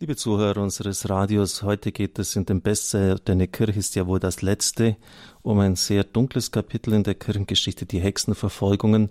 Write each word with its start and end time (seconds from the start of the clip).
Liebe 0.00 0.16
Zuhörer 0.16 0.60
unseres 0.60 1.08
Radios, 1.08 1.62
heute 1.62 1.92
geht 1.92 2.18
es 2.18 2.34
in 2.34 2.44
dem 2.44 2.60
Bestseller 2.62 3.14
Deine 3.14 3.46
Kirche 3.46 3.78
ist 3.78 3.94
ja 3.94 4.08
wohl 4.08 4.18
das 4.18 4.42
letzte 4.42 4.96
um 5.42 5.60
ein 5.60 5.76
sehr 5.76 6.02
dunkles 6.02 6.50
Kapitel 6.50 6.94
in 6.94 7.04
der 7.04 7.14
Kirchengeschichte, 7.14 7.86
die 7.86 8.00
Hexenverfolgungen. 8.00 9.10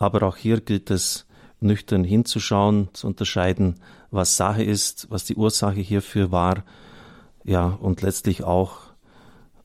Aber 0.00 0.24
auch 0.24 0.36
hier 0.36 0.60
gilt 0.60 0.90
es 0.90 1.26
nüchtern 1.60 2.02
hinzuschauen, 2.02 2.88
zu 2.94 3.06
unterscheiden, 3.06 3.76
was 4.10 4.36
Sache 4.36 4.64
ist, 4.64 5.08
was 5.08 5.24
die 5.24 5.36
Ursache 5.36 5.80
hierfür 5.80 6.32
war, 6.32 6.64
ja, 7.44 7.66
und 7.66 8.02
letztlich 8.02 8.42
auch 8.42 8.78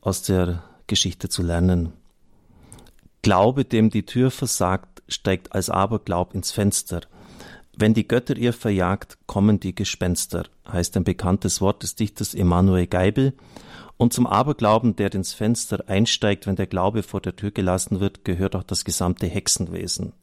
aus 0.00 0.22
der 0.22 0.62
Geschichte 0.86 1.28
zu 1.28 1.42
lernen. 1.42 1.94
Glaube, 3.22 3.64
dem 3.64 3.90
die 3.90 4.06
Tür 4.06 4.30
versagt, 4.30 5.02
steigt 5.08 5.52
als 5.52 5.68
Aberglaub 5.68 6.32
ins 6.32 6.52
Fenster. 6.52 7.00
Wenn 7.76 7.94
die 7.94 8.06
Götter 8.06 8.36
ihr 8.36 8.52
verjagt, 8.52 9.18
kommen 9.26 9.60
die 9.60 9.74
Gespenster, 9.74 10.44
heißt 10.68 10.96
ein 10.96 11.04
bekanntes 11.04 11.60
Wort 11.60 11.82
des 11.82 11.94
Dichters 11.94 12.34
Emanuel 12.34 12.86
Geibel. 12.86 13.34
Und 13.96 14.12
zum 14.12 14.26
Aberglauben, 14.26 14.96
der 14.96 15.14
ins 15.14 15.34
Fenster 15.34 15.84
einsteigt, 15.88 16.46
wenn 16.46 16.56
der 16.56 16.66
Glaube 16.66 17.02
vor 17.02 17.20
der 17.20 17.36
Tür 17.36 17.50
gelassen 17.50 18.00
wird, 18.00 18.24
gehört 18.24 18.56
auch 18.56 18.62
das 18.62 18.84
gesamte 18.84 19.26
Hexenwesen. 19.26 20.14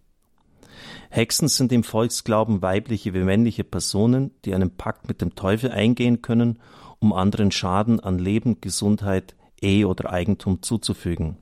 Hexen 1.09 1.47
sind 1.47 1.71
im 1.71 1.83
Volksglauben 1.83 2.61
weibliche 2.61 3.13
wie 3.13 3.23
männliche 3.23 3.63
Personen, 3.63 4.31
die 4.45 4.53
einen 4.53 4.71
Pakt 4.71 5.07
mit 5.07 5.21
dem 5.21 5.35
Teufel 5.35 5.71
eingehen 5.71 6.21
können, 6.21 6.59
um 6.99 7.13
anderen 7.13 7.51
Schaden 7.51 7.99
an 7.99 8.19
Leben, 8.19 8.61
Gesundheit, 8.61 9.35
Ehe 9.61 9.87
oder 9.87 10.11
Eigentum 10.11 10.61
zuzufügen. 10.61 11.37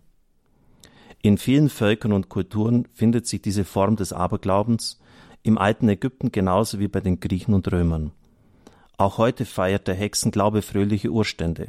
In 1.22 1.38
vielen 1.38 1.70
Völkern 1.70 2.14
und 2.14 2.30
Kulturen 2.30 2.88
findet 2.94 3.26
sich 3.26 3.42
diese 3.42 3.66
Form 3.66 3.96
des 3.96 4.14
Aberglaubens, 4.14 5.00
im 5.46 5.60
alten 5.60 5.88
Ägypten 5.90 6.32
genauso 6.32 6.80
wie 6.80 6.88
bei 6.88 7.02
den 7.02 7.20
Griechen 7.20 7.54
und 7.54 7.72
Römern. 7.72 8.12
Auch 8.98 9.20
heute 9.20 9.46
feiert 9.46 9.88
der 9.88 9.94
Hexenglaube 9.94 10.64
fröhliche 10.64 11.10
Urstände. 11.10 11.68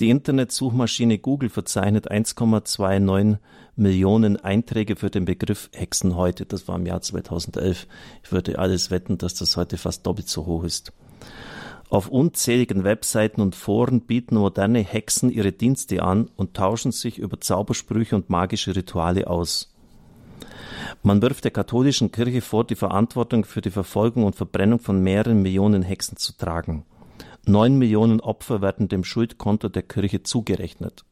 Die 0.00 0.08
Internetsuchmaschine 0.08 1.18
Google 1.18 1.50
verzeichnet 1.50 2.10
1,29 2.10 3.36
Millionen 3.76 4.38
Einträge 4.38 4.96
für 4.96 5.10
den 5.10 5.26
Begriff 5.26 5.68
Hexen 5.74 6.16
heute. 6.16 6.46
Das 6.46 6.68
war 6.68 6.76
im 6.76 6.86
Jahr 6.86 7.02
2011. 7.02 7.86
Ich 8.24 8.32
würde 8.32 8.58
alles 8.58 8.90
wetten, 8.90 9.18
dass 9.18 9.34
das 9.34 9.58
heute 9.58 9.76
fast 9.76 10.06
doppelt 10.06 10.30
so 10.30 10.46
hoch 10.46 10.64
ist. 10.64 10.94
Auf 11.90 12.08
unzähligen 12.08 12.84
Webseiten 12.84 13.42
und 13.42 13.54
Foren 13.54 14.00
bieten 14.00 14.36
moderne 14.36 14.78
Hexen 14.78 15.28
ihre 15.30 15.52
Dienste 15.52 16.02
an 16.02 16.30
und 16.36 16.54
tauschen 16.54 16.92
sich 16.92 17.18
über 17.18 17.38
Zaubersprüche 17.38 18.16
und 18.16 18.30
magische 18.30 18.74
Rituale 18.74 19.26
aus. 19.26 19.69
Man 21.02 21.22
wirft 21.22 21.44
der 21.44 21.50
katholischen 21.50 22.12
Kirche 22.12 22.40
vor, 22.40 22.64
die 22.64 22.74
Verantwortung 22.74 23.44
für 23.44 23.60
die 23.60 23.70
Verfolgung 23.70 24.24
und 24.24 24.36
Verbrennung 24.36 24.78
von 24.78 25.02
mehreren 25.02 25.42
Millionen 25.42 25.82
Hexen 25.82 26.16
zu 26.16 26.36
tragen. 26.36 26.84
Neun 27.46 27.78
Millionen 27.78 28.20
Opfer 28.20 28.60
werden 28.60 28.88
dem 28.88 29.04
Schuldkonto 29.04 29.68
der 29.68 29.82
Kirche 29.82 30.22
zugerechnet. 30.22 31.04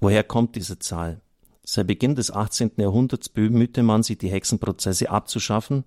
Woher 0.00 0.24
kommt 0.24 0.56
diese 0.56 0.78
Zahl? 0.78 1.20
Seit 1.62 1.88
Beginn 1.88 2.14
des 2.14 2.30
18. 2.30 2.72
Jahrhunderts 2.76 3.28
bemühte 3.28 3.82
man 3.82 4.02
sich, 4.02 4.18
die 4.18 4.30
Hexenprozesse 4.30 5.10
abzuschaffen, 5.10 5.84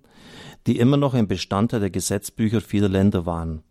die 0.66 0.78
immer 0.78 0.98
noch 0.98 1.14
ein 1.14 1.26
Bestandteil 1.26 1.80
der 1.80 1.90
Gesetzbücher 1.90 2.60
vieler 2.60 2.90
Länder 2.90 3.24
waren. 3.24 3.62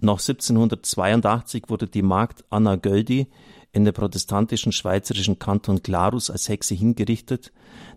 Noch 0.00 0.18
1782 0.18 1.64
wurde 1.68 1.86
die 1.86 2.02
Magd 2.02 2.44
Anna 2.50 2.76
Göldi 2.76 3.28
in 3.74 3.84
der 3.84 3.92
protestantischen 3.92 4.72
schweizerischen 4.72 5.38
Kanton 5.38 5.82
Glarus 5.82 6.30
als 6.30 6.48
Hexe 6.48 6.74
hingerichtet. 6.74 7.52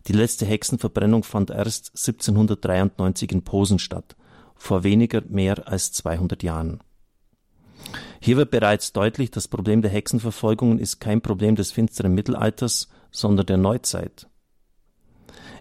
Die 0.08 0.14
letzte 0.14 0.46
Hexenverbrennung 0.46 1.24
fand 1.24 1.52
erst 1.52 1.92
1793 1.96 3.32
in 3.32 3.44
Posen 3.44 3.78
statt, 3.78 4.16
vor 4.56 4.84
weniger 4.84 5.22
mehr 5.28 5.68
als 5.68 5.92
200 5.92 6.42
Jahren. 6.42 6.80
Hier 8.20 8.38
wird 8.38 8.50
bereits 8.50 8.92
deutlich, 8.92 9.30
das 9.30 9.48
Problem 9.48 9.84
der 9.84 9.92
Hexenverfolgungen 9.92 10.80
ist 10.80 11.00
kein 11.00 11.22
Problem 11.22 11.56
des 11.56 11.72
finsteren 11.72 12.16
Mittelalters, 12.16 12.90
sondern 13.12 13.46
der 13.46 13.58
Neuzeit. 13.58 14.28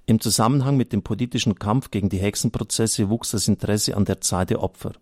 Im 0.07 0.21
Zusammenhang 0.21 0.77
mit 0.77 0.93
dem 0.93 1.03
politischen 1.03 1.57
Kampf 1.57 1.91
gegen 1.91 2.09
die 2.09 2.19
Hexenprozesse 2.19 3.11
wuchs 3.11 3.33
das 3.33 3.49
Interesse 3.49 3.97
an 3.97 4.07
der 4.07 4.21
Zahl 4.23 4.47
der 4.47 4.63
Opfer. 4.63 4.93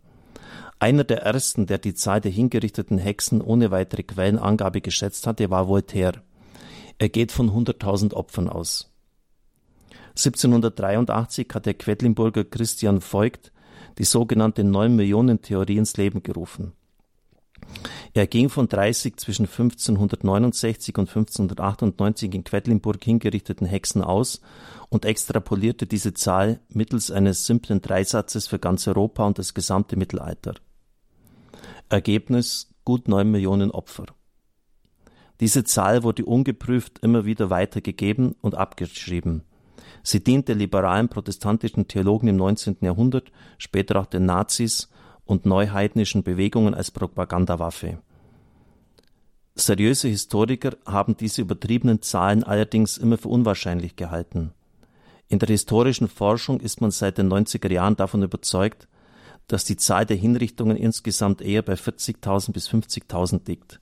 Einer 0.78 1.04
der 1.04 1.22
ersten, 1.22 1.66
der 1.66 1.78
die 1.78 1.94
Zahl 1.94 2.20
der 2.20 2.32
hingerichteten 2.32 2.98
Hexen 2.98 3.40
ohne 3.40 3.70
weitere 3.70 4.02
Quellenangabe 4.02 4.80
geschätzt 4.80 5.26
hatte, 5.26 5.50
war 5.50 5.68
Voltaire. 5.68 6.22
Er 6.98 7.08
geht 7.08 7.32
von 7.32 7.50
100.000 7.50 8.12
Opfern 8.12 8.48
aus. 8.48 8.90
1783 10.16 11.48
hat 11.52 11.66
der 11.66 11.74
Quedlinburger 11.74 12.44
Christian 12.44 13.00
Voigt 13.00 13.52
die 13.98 14.04
sogenannte 14.04 14.62
Neun-Millionen-Theorie 14.62 15.76
ins 15.76 15.96
Leben 15.96 16.22
gerufen. 16.22 16.72
Er 18.16 18.28
ging 18.28 18.48
von 18.48 18.68
30 18.68 19.16
zwischen 19.16 19.46
1569 19.46 20.96
und 20.96 21.08
1598 21.08 22.32
in 22.32 22.44
Quedlinburg 22.44 23.02
hingerichteten 23.02 23.66
Hexen 23.66 24.02
aus 24.02 24.40
und 24.88 25.04
extrapolierte 25.04 25.88
diese 25.88 26.14
Zahl 26.14 26.60
mittels 26.68 27.10
eines 27.10 27.44
simplen 27.44 27.82
Dreisatzes 27.82 28.46
für 28.46 28.60
ganz 28.60 28.86
Europa 28.86 29.26
und 29.26 29.40
das 29.40 29.52
gesamte 29.52 29.96
Mittelalter. 29.96 30.54
Ergebnis 31.88 32.72
gut 32.84 33.08
neun 33.08 33.32
Millionen 33.32 33.72
Opfer. 33.72 34.06
Diese 35.40 35.64
Zahl 35.64 36.04
wurde 36.04 36.24
ungeprüft 36.24 37.00
immer 37.00 37.24
wieder 37.24 37.50
weitergegeben 37.50 38.36
und 38.40 38.54
abgeschrieben. 38.54 39.42
Sie 40.04 40.22
diente 40.22 40.52
liberalen 40.52 41.08
protestantischen 41.08 41.88
Theologen 41.88 42.28
im 42.28 42.36
19. 42.36 42.76
Jahrhundert, 42.82 43.32
später 43.58 43.98
auch 43.98 44.06
den 44.06 44.24
Nazis 44.24 44.88
und 45.24 45.46
neuheidnischen 45.46 46.22
Bewegungen 46.22 46.74
als 46.74 46.90
Propagandawaffe. 46.90 47.98
Seriöse 49.56 50.08
Historiker 50.08 50.76
haben 50.84 51.16
diese 51.16 51.42
übertriebenen 51.42 52.02
Zahlen 52.02 52.42
allerdings 52.42 52.98
immer 52.98 53.18
für 53.18 53.28
unwahrscheinlich 53.28 53.94
gehalten. 53.94 54.52
In 55.28 55.38
der 55.38 55.48
historischen 55.48 56.08
Forschung 56.08 56.60
ist 56.60 56.80
man 56.80 56.90
seit 56.90 57.18
den 57.18 57.32
90er 57.32 57.72
Jahren 57.72 57.96
davon 57.96 58.22
überzeugt, 58.22 58.88
dass 59.46 59.64
die 59.64 59.76
Zahl 59.76 60.06
der 60.06 60.16
Hinrichtungen 60.16 60.76
insgesamt 60.76 61.40
eher 61.40 61.62
bei 61.62 61.74
40.000 61.74 62.52
bis 62.52 62.68
50.000 62.68 63.46
liegt. 63.46 63.80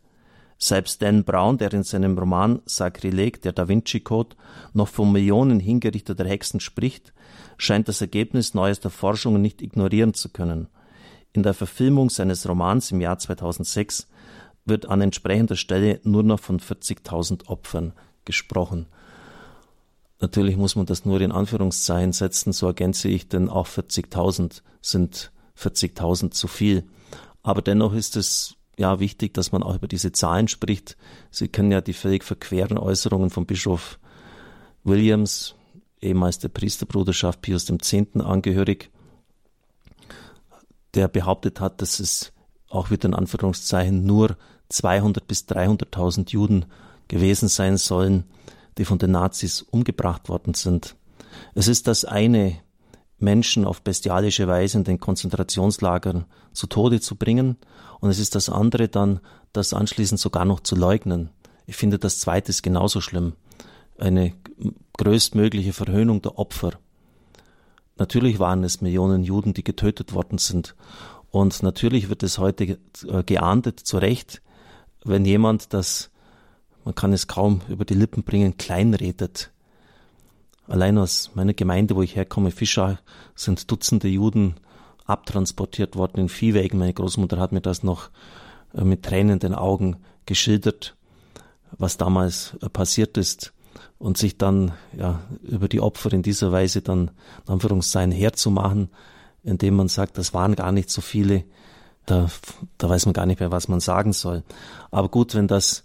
Selbst 0.58 1.02
Dan 1.02 1.24
Brown, 1.24 1.58
der 1.58 1.72
in 1.72 1.82
seinem 1.82 2.16
Roman 2.16 2.60
Sakrileg, 2.66 3.42
der 3.42 3.52
Da 3.52 3.66
Vinci 3.66 4.00
Code, 4.00 4.36
noch 4.74 4.88
von 4.88 5.10
Millionen 5.10 5.58
hingerichteter 5.58 6.24
Hexen 6.24 6.60
spricht, 6.60 7.12
scheint 7.56 7.88
das 7.88 8.00
Ergebnis 8.00 8.54
neuester 8.54 8.90
Forschungen 8.90 9.42
nicht 9.42 9.60
ignorieren 9.62 10.14
zu 10.14 10.28
können. 10.28 10.68
In 11.32 11.42
der 11.42 11.54
Verfilmung 11.54 12.10
seines 12.10 12.48
Romans 12.48 12.90
im 12.90 13.00
Jahr 13.00 13.18
2006 13.18 14.06
wird 14.64 14.86
an 14.88 15.00
entsprechender 15.00 15.56
Stelle 15.56 16.00
nur 16.04 16.22
noch 16.22 16.40
von 16.40 16.60
40.000 16.60 17.46
Opfern 17.46 17.94
gesprochen. 18.24 18.86
Natürlich 20.20 20.56
muss 20.56 20.76
man 20.76 20.86
das 20.86 21.04
nur 21.04 21.20
in 21.20 21.32
Anführungszeichen 21.32 22.12
setzen, 22.12 22.52
so 22.52 22.66
ergänze 22.66 23.08
ich, 23.08 23.28
denn 23.28 23.48
auch 23.48 23.66
40.000 23.66 24.62
sind 24.80 25.32
40.000 25.58 26.30
zu 26.30 26.46
viel. 26.46 26.84
Aber 27.42 27.62
dennoch 27.62 27.92
ist 27.92 28.16
es 28.16 28.54
ja 28.78 29.00
wichtig, 29.00 29.34
dass 29.34 29.52
man 29.52 29.62
auch 29.62 29.74
über 29.74 29.88
diese 29.88 30.12
Zahlen 30.12 30.48
spricht. 30.48 30.96
Sie 31.30 31.48
kennen 31.48 31.72
ja 31.72 31.80
die 31.80 31.92
völlig 31.92 32.24
verqueren 32.24 32.78
Äußerungen 32.78 33.30
von 33.30 33.46
Bischof 33.46 33.98
Williams, 34.84 35.56
ehemals 36.00 36.38
der 36.38 36.48
Priesterbruderschaft 36.48 37.42
Pius 37.42 37.68
X. 37.68 37.94
angehörig, 38.14 38.90
der 40.94 41.08
behauptet 41.08 41.60
hat, 41.60 41.80
dass 41.82 42.00
es 42.00 42.32
auch 42.68 42.90
wieder 42.90 43.08
in 43.08 43.14
Anführungszeichen 43.14 44.04
nur 44.04 44.36
200 44.68 45.26
bis 45.26 45.46
300.000 45.46 46.30
Juden 46.30 46.64
gewesen 47.08 47.48
sein 47.48 47.76
sollen, 47.76 48.24
die 48.78 48.84
von 48.84 48.98
den 48.98 49.10
Nazis 49.10 49.62
umgebracht 49.62 50.28
worden 50.28 50.54
sind. 50.54 50.96
Es 51.54 51.68
ist 51.68 51.86
das 51.86 52.04
eine 52.04 52.58
Menschen 53.18 53.64
auf 53.64 53.82
bestialische 53.82 54.48
Weise 54.48 54.78
in 54.78 54.84
den 54.84 54.98
Konzentrationslagern 54.98 56.24
zu 56.52 56.66
Tode 56.66 57.00
zu 57.00 57.16
bringen. 57.16 57.56
Und 58.00 58.10
es 58.10 58.18
ist 58.18 58.34
das 58.34 58.48
andere 58.48 58.88
dann, 58.88 59.20
das 59.52 59.72
anschließend 59.72 60.20
sogar 60.20 60.44
noch 60.44 60.60
zu 60.60 60.74
leugnen. 60.74 61.30
Ich 61.66 61.76
finde, 61.76 61.98
das 61.98 62.18
zweite 62.18 62.52
genauso 62.62 63.00
schlimm. 63.00 63.34
Eine 63.98 64.34
größtmögliche 64.98 65.72
Verhöhnung 65.72 66.20
der 66.22 66.38
Opfer. 66.38 66.72
Natürlich 68.02 68.40
waren 68.40 68.64
es 68.64 68.80
Millionen 68.80 69.22
Juden, 69.22 69.54
die 69.54 69.62
getötet 69.62 70.12
worden 70.12 70.38
sind. 70.38 70.74
Und 71.30 71.62
natürlich 71.62 72.08
wird 72.08 72.24
es 72.24 72.36
heute 72.38 72.64
äh, 72.64 73.22
geahndet, 73.24 73.78
zu 73.78 73.96
Recht, 73.98 74.42
wenn 75.04 75.24
jemand 75.24 75.72
das, 75.72 76.10
man 76.84 76.96
kann 76.96 77.12
es 77.12 77.28
kaum 77.28 77.60
über 77.68 77.84
die 77.84 77.94
Lippen 77.94 78.24
bringen, 78.24 78.56
kleinredet. 78.56 79.52
Allein 80.66 80.98
aus 80.98 81.30
meiner 81.34 81.54
Gemeinde, 81.54 81.94
wo 81.94 82.02
ich 82.02 82.16
herkomme, 82.16 82.50
Fischach, 82.50 83.00
sind 83.36 83.70
Dutzende 83.70 84.08
Juden 84.08 84.56
abtransportiert 85.04 85.94
worden 85.94 86.22
in 86.22 86.28
Viehwägen. 86.28 86.80
Meine 86.80 86.94
Großmutter 86.94 87.38
hat 87.38 87.52
mir 87.52 87.60
das 87.60 87.84
noch 87.84 88.10
äh, 88.74 88.82
mit 88.82 89.04
Tränen 89.04 89.34
in 89.34 89.38
den 89.38 89.54
Augen 89.54 89.98
geschildert, 90.26 90.96
was 91.70 91.98
damals 91.98 92.56
äh, 92.62 92.68
passiert 92.68 93.16
ist 93.16 93.52
und 93.98 94.18
sich 94.18 94.36
dann 94.36 94.72
ja 94.96 95.20
über 95.42 95.68
die 95.68 95.80
Opfer 95.80 96.12
in 96.12 96.22
dieser 96.22 96.52
Weise 96.52 96.82
dann 96.82 97.10
in 97.46 97.52
Anführungszeichen 97.54 98.12
herzumachen, 98.12 98.88
indem 99.42 99.76
man 99.76 99.88
sagt, 99.88 100.18
das 100.18 100.34
waren 100.34 100.54
gar 100.54 100.72
nicht 100.72 100.90
so 100.90 101.00
viele, 101.00 101.44
da, 102.06 102.28
da 102.78 102.88
weiß 102.88 103.06
man 103.06 103.12
gar 103.12 103.26
nicht 103.26 103.40
mehr, 103.40 103.50
was 103.50 103.68
man 103.68 103.80
sagen 103.80 104.12
soll. 104.12 104.42
Aber 104.90 105.08
gut, 105.08 105.34
wenn 105.34 105.48
das, 105.48 105.84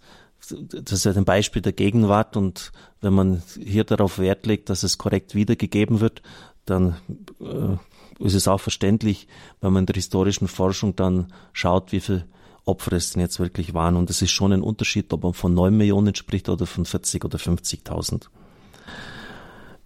das 0.49 0.91
ist 0.91 1.05
ja 1.05 1.13
ein 1.13 1.25
Beispiel 1.25 1.61
der 1.61 1.73
Gegenwart 1.73 2.37
und 2.37 2.71
wenn 3.01 3.13
man 3.13 3.43
hier 3.59 3.83
darauf 3.83 4.19
Wert 4.19 4.45
legt, 4.45 4.69
dass 4.69 4.83
es 4.83 4.97
korrekt 4.97 5.35
wiedergegeben 5.35 5.99
wird, 5.99 6.21
dann 6.65 6.97
äh, 7.39 7.77
ist 8.23 8.33
es 8.33 8.47
auch 8.47 8.59
verständlich, 8.59 9.27
wenn 9.61 9.73
man 9.73 9.83
in 9.83 9.87
der 9.87 9.95
historischen 9.95 10.47
Forschung 10.47 10.95
dann 10.95 11.33
schaut, 11.53 11.91
wie 11.91 11.99
viel 11.99 12.25
Opfer 12.67 12.93
es 12.93 13.11
denn 13.11 13.21
jetzt 13.21 13.39
wirklich 13.39 13.73
waren. 13.73 13.95
Und 13.95 14.09
es 14.09 14.21
ist 14.21 14.31
schon 14.31 14.53
ein 14.53 14.61
Unterschied, 14.61 15.11
ob 15.13 15.23
man 15.23 15.33
von 15.33 15.53
neun 15.53 15.77
Millionen 15.77 16.15
spricht 16.15 16.49
oder 16.49 16.65
von 16.65 16.85
40 16.85 17.25
oder 17.25 17.37
50.000. 17.37 18.27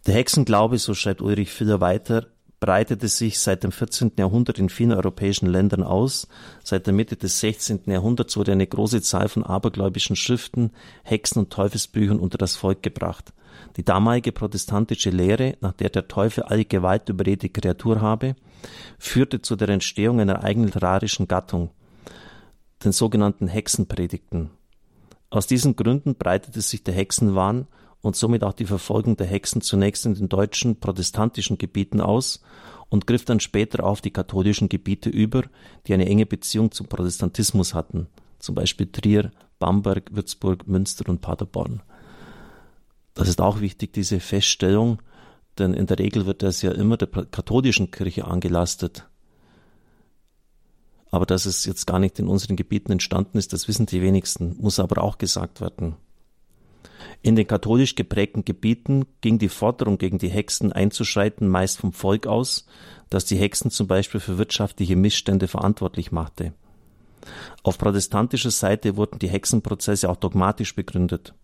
Der 0.07 0.15
Hexenglaube, 0.15 0.77
so 0.77 0.93
schreibt 0.93 1.21
Ulrich 1.21 1.51
Filler 1.51 1.79
weiter, 1.79 2.27
breitete 2.59 3.07
sich 3.07 3.39
seit 3.39 3.63
dem 3.63 3.71
14. 3.71 4.13
Jahrhundert 4.17 4.59
in 4.59 4.69
vielen 4.69 4.93
europäischen 4.93 5.47
Ländern 5.47 5.83
aus. 5.83 6.27
Seit 6.63 6.85
der 6.85 6.93
Mitte 6.93 7.17
des 7.17 7.39
16. 7.39 7.81
Jahrhunderts 7.87 8.37
wurde 8.37 8.51
eine 8.51 8.67
große 8.67 9.01
Zahl 9.01 9.29
von 9.29 9.43
abergläubischen 9.43 10.15
Schriften, 10.15 10.71
Hexen 11.03 11.39
und 11.43 11.51
Teufelsbüchern 11.51 12.19
unter 12.19 12.37
das 12.37 12.55
Volk 12.55 12.83
gebracht. 12.83 13.33
Die 13.77 13.85
damalige 13.85 14.31
protestantische 14.31 15.09
Lehre, 15.09 15.57
nach 15.61 15.73
der 15.73 15.89
der 15.89 16.07
Teufel 16.07 16.43
alle 16.43 16.65
Gewalt 16.65 17.09
über 17.09 17.25
jede 17.25 17.49
Kreatur 17.49 17.99
habe, 17.99 18.35
führte 18.99 19.41
zu 19.41 19.55
der 19.55 19.69
Entstehung 19.69 20.19
einer 20.19 20.43
eigenen 20.43 20.67
literarischen 20.67 21.27
Gattung, 21.27 21.71
den 22.83 22.91
sogenannten 22.91 23.47
Hexenpredigten. 23.47 24.51
Aus 25.29 25.47
diesen 25.47 25.75
Gründen 25.75 26.15
breitete 26.15 26.61
sich 26.61 26.83
der 26.83 26.93
Hexenwahn 26.93 27.67
und 28.01 28.15
somit 28.15 28.43
auch 28.43 28.53
die 28.53 28.65
Verfolgung 28.65 29.15
der 29.15 29.27
Hexen 29.27 29.61
zunächst 29.61 30.05
in 30.05 30.15
den 30.15 30.29
deutschen 30.29 30.79
protestantischen 30.79 31.57
Gebieten 31.57 32.01
aus 32.01 32.41
und 32.89 33.07
griff 33.07 33.23
dann 33.25 33.39
später 33.39 33.85
auf 33.85 34.01
die 34.01 34.11
katholischen 34.11 34.67
Gebiete 34.67 35.09
über, 35.09 35.43
die 35.87 35.93
eine 35.93 36.07
enge 36.07 36.25
Beziehung 36.25 36.71
zum 36.71 36.87
Protestantismus 36.87 37.73
hatten, 37.73 38.07
zum 38.39 38.55
Beispiel 38.55 38.87
Trier, 38.91 39.31
Bamberg, 39.59 40.13
Würzburg, 40.13 40.67
Münster 40.67 41.07
und 41.07 41.21
Paderborn. 41.21 41.81
Das 43.13 43.29
ist 43.29 43.39
auch 43.39 43.61
wichtig, 43.61 43.93
diese 43.93 44.19
Feststellung, 44.19 45.01
denn 45.59 45.73
in 45.73 45.85
der 45.85 45.99
Regel 45.99 46.25
wird 46.25 46.43
das 46.43 46.61
ja 46.61 46.71
immer 46.71 46.97
der 46.97 47.07
katholischen 47.07 47.91
Kirche 47.91 48.25
angelastet. 48.25 49.07
Aber 51.11 51.25
dass 51.25 51.45
es 51.45 51.65
jetzt 51.65 51.85
gar 51.85 51.99
nicht 51.99 52.17
in 52.19 52.27
unseren 52.27 52.55
Gebieten 52.55 52.93
entstanden 52.93 53.37
ist, 53.37 53.53
das 53.53 53.67
wissen 53.67 53.85
die 53.85 54.01
wenigsten, 54.01 54.55
muss 54.59 54.79
aber 54.79 55.03
auch 55.03 55.17
gesagt 55.17 55.61
werden. 55.61 55.95
In 57.21 57.35
den 57.35 57.45
katholisch 57.45 57.95
geprägten 57.95 58.45
Gebieten 58.45 59.05
ging 59.19 59.37
die 59.37 59.49
Forderung 59.49 59.97
gegen 59.97 60.17
die 60.17 60.29
Hexen 60.29 60.71
einzuschreiten 60.71 61.47
meist 61.47 61.77
vom 61.77 61.93
Volk 61.93 62.25
aus, 62.25 62.65
das 63.09 63.25
die 63.25 63.35
Hexen 63.35 63.69
zum 63.69 63.87
Beispiel 63.87 64.19
für 64.19 64.37
wirtschaftliche 64.37 64.95
Missstände 64.95 65.47
verantwortlich 65.47 66.11
machte. 66.11 66.53
Auf 67.61 67.77
protestantischer 67.77 68.49
Seite 68.49 68.95
wurden 68.95 69.19
die 69.19 69.29
Hexenprozesse 69.29 70.09
auch 70.09 70.15
dogmatisch 70.15 70.75
begründet, 70.75 71.35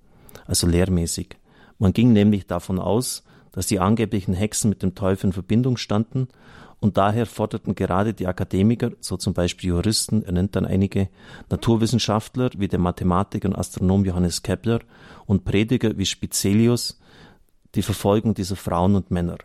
also 0.45 0.65
lehrmäßig. 0.65 1.37
Man 1.77 1.93
ging 1.93 2.13
nämlich 2.13 2.47
davon 2.47 2.79
aus, 2.79 3.23
dass 3.57 3.65
die 3.65 3.79
angeblichen 3.79 4.35
Hexen 4.35 4.69
mit 4.69 4.83
dem 4.83 4.93
Teufel 4.93 5.25
in 5.25 5.33
Verbindung 5.33 5.77
standen 5.77 6.27
und 6.79 6.97
daher 6.97 7.25
forderten 7.25 7.73
gerade 7.73 8.13
die 8.13 8.27
Akademiker, 8.27 8.91
so 8.99 9.17
zum 9.17 9.33
Beispiel 9.33 9.69
Juristen, 9.69 10.21
er 10.21 10.33
nennt 10.33 10.55
dann 10.55 10.67
einige, 10.67 11.09
Naturwissenschaftler 11.49 12.51
wie 12.55 12.67
der 12.67 12.77
Mathematiker 12.77 13.47
und 13.47 13.55
Astronom 13.55 14.05
Johannes 14.05 14.43
Kepler 14.43 14.81
und 15.25 15.43
Prediger 15.43 15.97
wie 15.97 16.05
Spizelius 16.05 16.99
die 17.73 17.81
Verfolgung 17.81 18.35
dieser 18.35 18.55
Frauen 18.55 18.93
und 18.93 19.09
Männer. 19.09 19.39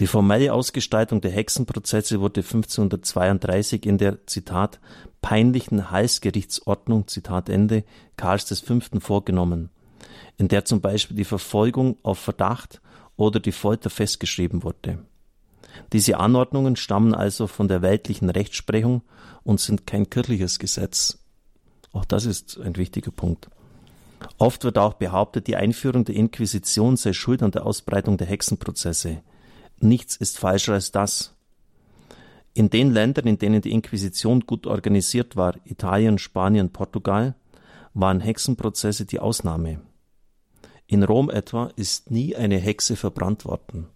Die 0.00 0.06
formelle 0.06 0.52
Ausgestaltung 0.52 1.22
der 1.22 1.30
Hexenprozesse 1.30 2.20
wurde 2.20 2.42
1532 2.42 3.86
in 3.86 3.96
der, 3.96 4.26
Zitat, 4.26 4.78
peinlichen 5.22 5.90
Heilsgerichtsordnung, 5.90 7.08
Zitat 7.08 7.48
Ende, 7.48 7.84
Karls 8.18 8.60
V. 8.60 8.78
vorgenommen, 9.00 9.70
in 10.36 10.48
der 10.48 10.64
zum 10.64 10.80
Beispiel 10.80 11.16
die 11.16 11.24
Verfolgung 11.24 11.96
auf 12.02 12.18
Verdacht 12.18 12.80
oder 13.16 13.40
die 13.40 13.52
Folter 13.52 13.90
festgeschrieben 13.90 14.62
wurde. 14.62 14.98
Diese 15.92 16.18
Anordnungen 16.18 16.76
stammen 16.76 17.14
also 17.14 17.46
von 17.46 17.68
der 17.68 17.82
weltlichen 17.82 18.30
Rechtsprechung 18.30 19.02
und 19.44 19.60
sind 19.60 19.86
kein 19.86 20.10
kirchliches 20.10 20.58
Gesetz. 20.58 21.18
Auch 21.92 22.04
das 22.04 22.24
ist 22.24 22.58
ein 22.58 22.76
wichtiger 22.76 23.10
Punkt. 23.10 23.48
Oft 24.38 24.64
wird 24.64 24.78
auch 24.78 24.94
behauptet, 24.94 25.46
die 25.46 25.56
Einführung 25.56 26.04
der 26.04 26.16
Inquisition 26.16 26.96
sei 26.96 27.12
schuld 27.12 27.42
an 27.42 27.52
der 27.52 27.66
Ausbreitung 27.66 28.16
der 28.16 28.26
Hexenprozesse. 28.26 29.22
Nichts 29.80 30.16
ist 30.16 30.38
falscher 30.38 30.74
als 30.74 30.90
das. 30.90 31.34
In 32.54 32.70
den 32.70 32.92
Ländern, 32.92 33.26
in 33.26 33.38
denen 33.38 33.62
die 33.62 33.70
Inquisition 33.70 34.40
gut 34.40 34.66
organisiert 34.66 35.36
war, 35.36 35.54
Italien, 35.64 36.18
Spanien, 36.18 36.70
Portugal, 36.70 37.36
waren 37.94 38.20
Hexenprozesse 38.20 39.06
die 39.06 39.20
Ausnahme. 39.20 39.80
In 40.90 41.02
Rom 41.02 41.28
etwa 41.28 41.70
ist 41.76 42.10
nie 42.10 42.34
eine 42.34 42.56
Hexe 42.56 42.96
verbrannt 42.96 43.44
worden. 43.44 43.88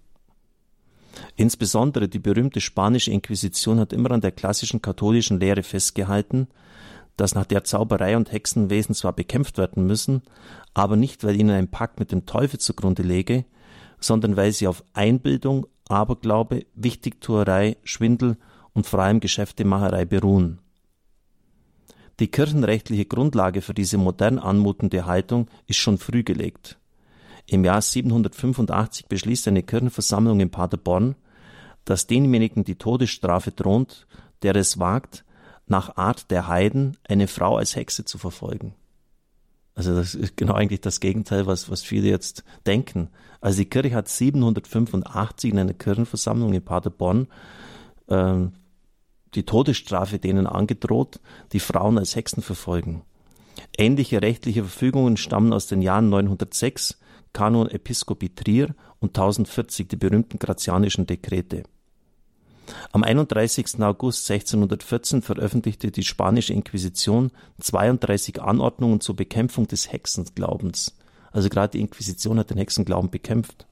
Insbesondere 1.37 2.07
die 2.07 2.19
berühmte 2.19 2.61
spanische 2.61 3.11
Inquisition 3.11 3.81
hat 3.81 3.95
immer 3.95 4.11
an 4.11 4.21
der 4.21 4.33
klassischen 4.33 4.83
katholischen 4.83 5.41
Lehre 5.41 5.63
festgehalten, 5.63 6.49
dass 7.17 7.35
nach 7.35 7.47
der 7.47 7.65
Zauberei 7.65 8.15
und 8.17 8.31
Hexenwesen 8.31 8.95
zwar 8.95 9.15
bekämpft 9.15 9.57
werden 9.57 9.87
müssen, 9.87 10.23
aber 10.75 10.97
nicht, 10.97 11.25
weil 11.25 11.41
ihnen 11.41 11.51
ein 11.51 11.71
Pakt 11.71 11.99
mit 11.99 12.13
dem 12.13 12.27
Teufel 12.27 12.61
zugrunde 12.61 13.03
lege, 13.03 13.47
sondern 13.99 14.37
weil 14.37 14.53
sie 14.53 14.67
auf 14.67 14.85
Einbildung, 14.93 15.67
Aberglaube, 15.89 16.67
Wichtigtuerei, 16.75 17.79
Schwindel 17.85 18.37
und 18.75 18.87
vor 18.87 19.01
allem 19.01 19.21
Geschäftemacherei 19.21 20.05
beruhen. 20.05 20.59
Die 22.21 22.29
kirchenrechtliche 22.29 23.07
Grundlage 23.07 23.63
für 23.63 23.73
diese 23.73 23.97
modern 23.97 24.39
anmutende 24.39 25.07
Haltung 25.07 25.49
ist 25.67 25.79
schon 25.79 25.97
früh 25.97 26.23
gelegt. 26.23 26.79
Im 27.53 27.67
Jahr 27.67 27.83
785 27.83 29.09
beschließt 29.09 29.47
eine 29.47 29.63
Kirchenversammlung 29.63 30.41
in 30.41 30.49
Paderborn, 30.49 31.17
dass 31.85 32.07
demjenigen 32.07 32.65
die 32.65 32.77
Todesstrafe 32.77 33.53
droht, 33.53 34.07
der 34.41 34.57
es 34.57 34.79
wagt, 34.79 35.27
nach 35.67 35.99
Art 35.99 36.31
der 36.31 36.49
Heiden 36.49 36.97
eine 37.07 37.29
Frau 37.29 37.59
als 37.59 37.77
Hexe 37.77 38.07
zu 38.07 38.17
verfolgen. 38.17 38.75
Also 39.75 39.95
das 39.95 40.15
ist 40.15 40.39
genau 40.39 40.55
eigentlich 40.55 40.81
das 40.81 41.01
Gegenteil, 41.01 41.47
was, 41.47 41.71
was 41.71 41.83
viele 41.83 42.09
jetzt 42.09 42.43
denken. 42.65 43.11
Also 43.43 43.59
die 43.59 43.69
Kirche 43.69 43.95
hat 43.95 44.09
785 44.09 45.53
in 45.53 45.59
einer 45.59 45.75
Kirchenversammlung 45.75 46.55
in 46.55 46.65
Paderborn 46.65 47.29
äh, 48.07 48.47
die 49.35 49.43
Todesstrafe 49.45 50.19
denen 50.19 50.47
angedroht, 50.47 51.21
die 51.53 51.61
Frauen 51.61 51.99
als 51.99 52.17
Hexen 52.17 52.43
verfolgen. 52.43 53.03
Ähnliche 53.77 54.23
rechtliche 54.23 54.63
Verfügungen 54.63 55.19
stammen 55.19 55.53
aus 55.53 55.67
den 55.67 55.83
Jahren 55.83 56.09
906 56.09 56.99
Kanon 57.33 57.69
Episcopi 57.69 58.35
Trier 58.35 58.75
und 59.01 59.11
1040 59.11 59.89
die 59.89 59.97
berühmten 59.97 60.39
grazianischen 60.39 61.07
Dekrete. 61.07 61.65
Am 62.93 63.03
31. 63.03 63.81
August 63.81 64.31
1614 64.31 65.23
veröffentlichte 65.23 65.91
die 65.91 66.05
spanische 66.05 66.53
Inquisition 66.53 67.31
32 67.61 68.41
Anordnungen 68.41 69.01
zur 69.01 69.17
Bekämpfung 69.17 69.67
des 69.67 69.91
Hexenglaubens. 69.91 70.97
Also 71.33 71.49
gerade 71.49 71.73
die 71.73 71.81
Inquisition 71.81 72.39
hat 72.39 72.51
den 72.51 72.59
Hexenglauben 72.59 73.11
bekämpft. 73.11 73.67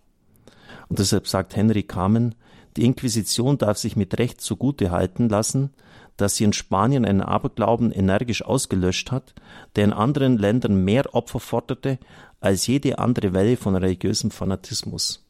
Und 0.88 0.98
deshalb 0.98 1.28
sagt 1.28 1.54
Henry 1.54 1.82
Kamen, 1.82 2.34
die 2.76 2.84
Inquisition 2.84 3.58
darf 3.58 3.78
sich 3.78 3.96
mit 3.96 4.18
Recht 4.18 4.40
zugute 4.40 4.90
halten 4.90 5.28
lassen, 5.28 5.70
dass 6.16 6.36
sie 6.36 6.44
in 6.44 6.52
Spanien 6.52 7.04
einen 7.04 7.22
Aberglauben 7.22 7.92
energisch 7.92 8.42
ausgelöscht 8.42 9.10
hat, 9.10 9.34
der 9.76 9.84
in 9.84 9.92
anderen 9.92 10.38
Ländern 10.38 10.84
mehr 10.84 11.14
Opfer 11.14 11.40
forderte 11.40 11.98
als 12.40 12.66
jede 12.66 12.98
andere 12.98 13.32
Welle 13.32 13.56
von 13.56 13.76
religiösem 13.76 14.30
Fanatismus. 14.30 15.24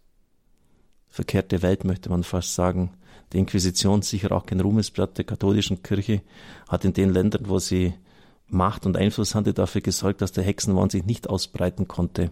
Verkehrte 1.09 1.63
Welt 1.63 1.85
möchte 1.85 2.09
man 2.09 2.23
fast 2.23 2.55
sagen. 2.55 2.93
Die 3.33 3.39
Inquisition, 3.39 4.03
sicher 4.03 4.33
auch 4.33 4.47
kein 4.47 4.61
Ruhmesblatt 4.61 5.19
der 5.19 5.25
katholischen 5.25 5.83
Kirche, 5.83 6.23
hat 6.69 6.85
in 6.85 6.93
den 6.93 7.11
Ländern, 7.11 7.49
wo 7.49 7.59
sie 7.59 7.95
Macht 8.47 8.87
und 8.87 8.97
Einfluss 8.97 9.35
hatte, 9.35 9.55
dafür 9.55 9.81
gesorgt, 9.81 10.23
dass 10.23 10.33
der 10.33 10.45
Hexenwahn 10.45 10.91
sich 10.91 11.05
nicht 11.05 11.29
ausbreiten 11.29 11.87
konnte. 11.87 12.31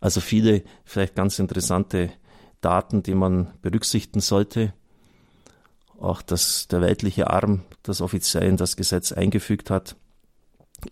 Also 0.00 0.20
viele 0.20 0.62
vielleicht 0.84 1.14
ganz 1.14 1.38
interessante 1.38 2.10
Daten, 2.60 3.02
die 3.02 3.14
man 3.14 3.52
berücksichtigen 3.60 4.20
sollte. 4.20 4.72
Auch 5.98 6.22
dass 6.22 6.68
der 6.68 6.80
weltliche 6.80 7.30
Arm 7.30 7.62
das 7.82 8.00
offiziell 8.00 8.44
in 8.44 8.56
das 8.56 8.76
Gesetz 8.76 9.12
eingefügt 9.12 9.70
hat, 9.70 9.96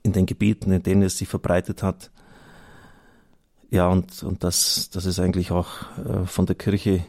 in 0.03 0.13
den 0.13 0.27
Gebieten, 0.27 0.73
in 0.73 0.83
denen 0.83 1.03
es 1.03 1.19
sich 1.19 1.29
verbreitet 1.29 1.83
hat. 1.83 2.11
Ja, 3.73 3.89
und, 3.89 4.23
und 4.23 4.45
das, 4.45 4.91
das 4.91 5.07
ist 5.07 5.19
eigentlich 5.19 5.51
auch 5.51 5.67
äh, 6.05 6.27
von 6.27 6.45
der 6.45 6.57
Kirche 6.57 6.91
äh, 6.91 7.05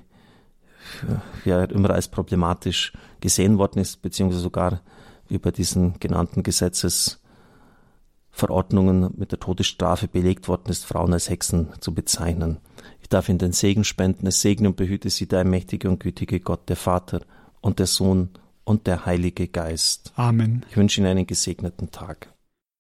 ja 1.44 1.66
immer 1.66 1.90
als 1.90 2.08
problematisch 2.08 2.94
gesehen 3.20 3.58
worden 3.58 3.80
ist, 3.80 4.02
beziehungsweise 4.02 4.42
sogar 4.42 4.80
wie 5.28 5.40
bei 5.40 5.52
diesen 5.52 6.00
genannten 6.00 6.42
Gesetzesverordnungen 6.42 9.14
mit 9.18 9.34
der 9.34 9.42
Todesstrafe 9.42 10.08
belegt 10.08 10.48
worden 10.48 10.70
ist, 10.70 10.86
Frauen 10.86 11.12
als 11.12 11.30
Hexen 11.30 11.68
zu 11.82 11.94
bezeichnen. 11.94 12.60
Ich 13.02 13.10
darf 13.10 13.28
Ihnen 13.28 13.40
den 13.40 13.52
Segen 13.52 13.84
spenden. 13.84 14.26
Es 14.26 14.40
segne 14.40 14.70
und 14.70 14.78
behüte 14.78 15.10
Sie 15.10 15.28
der 15.28 15.44
mächtige 15.44 15.90
und 15.90 16.00
gütige 16.00 16.40
Gott, 16.40 16.70
der 16.70 16.78
Vater 16.78 17.24
und 17.60 17.80
der 17.80 17.88
Sohn 17.88 18.30
und 18.64 18.88
der 18.88 19.06
Heilige 19.06 19.50
Geist. 19.50 20.14
Amen. 20.16 20.66
Ich 20.70 20.78
wünsche 20.78 21.02
Ihnen 21.02 21.08
einen 21.08 21.28
gesegneten 21.28 21.92
Tag. 21.92 22.33